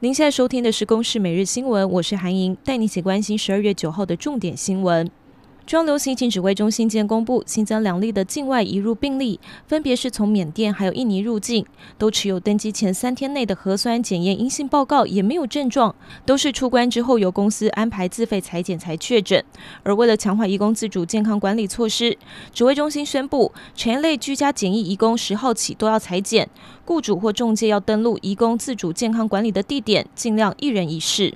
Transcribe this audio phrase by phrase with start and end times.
[0.00, 5.10] 您现在收听的是《公视每日新闻》，我是韩莹，带你一起关心十二月九号的重点新闻。
[5.68, 11.66] 中央流行疫情指挥中心今天公布新增两例的境外移入病例，分别是从缅甸还有印尼入境，
[11.98, 15.94] 都持有登机前三天内的核酸检验阴性报告，也没有症状，
[16.24, 19.44] 都是出关之后由公司安排自费裁检才确诊。
[19.82, 22.16] 而为了强化移工自主健康管理措施，
[22.54, 26.48] 指挥中心宣布，全类居家检疫移工十号起都要裁检，
[26.86, 31.34] 雇主或中介要登录移工自主健康管理的地点，尽量一人一室。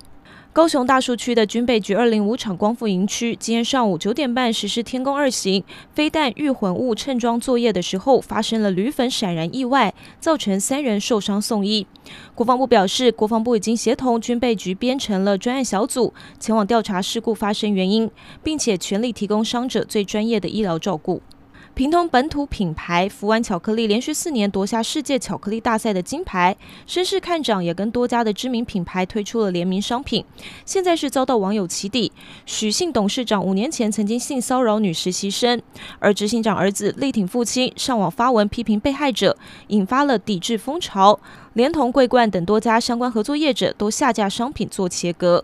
[0.55, 11.87] 高雄大树区的军备局二零五厂光复营区，今天上午九点半实施天宫二型飞弹预混物衬装作业的时候，发生了铝粉闪燃意外，造成三人受伤送医。
[12.35, 18.11] 国防部表示，国防部已经协同军备局编成了专案小组，前往调查事故发生原因，
[18.43, 21.23] 并且全力提供伤者最专业的医疗照顾。
[21.75, 26.55] 平通本土品牌福湾巧克力连续四年夺下世界巧克力大赛的金牌，
[26.87, 30.23] 声势看涨，也跟多家的知名品牌推出了联名商品。
[30.67, 32.13] 现在是遭到网友起底，
[32.45, 35.63] 许姓董事长五年前曾经性骚扰女实习生，
[35.99, 39.39] 而执行长儿子力挺父亲，上网发文批评被害者，
[39.69, 41.19] 引发了抵制风潮，
[41.55, 45.43] 连同桂冠等多家相关合作业者都下架商品做切割。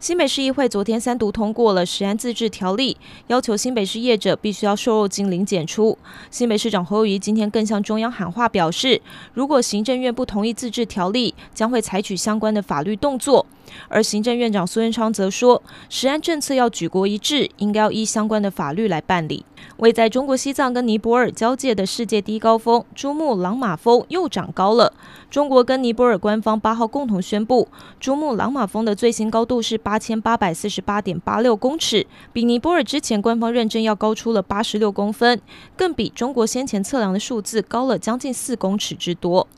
[0.00, 2.96] 新北市议会昨天三读通过了食安自治条例，
[3.28, 5.96] 要求新北市业者必须要瘦肉精零检出。
[6.30, 9.00] 新北市长侯友谊今天更向中央喊话，表示
[9.32, 13.46] 如果行政院不同意自治条例，将会采取相关的法律动作。
[13.88, 19.44] 而行政院长苏贞昌则说，食安政策要举国一致，应该要依相关的法律来办理。
[19.78, 24.92] 位在中国西藏跟尼泊尔交界的世界第一高峰珠穆朗玛峰又长高了。
[25.30, 27.66] 中国跟尼泊尔官方八号共同宣布，
[27.98, 35.40] 珠穆朗玛峰的最新高度是八千八百四十八点八六公尺，比尼泊尔之前官方认证要高出了八十六公分，
[35.76, 39.48] 更比中国先前测量的数字高了将近四公尺之多。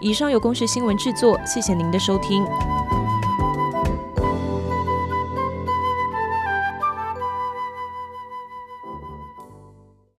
[0.00, 2.81] 以上由公视新闻制作，谢谢您的收听。